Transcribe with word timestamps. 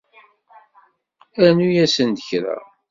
Rnu-asen-d 1.47 2.19
kra 2.27 2.57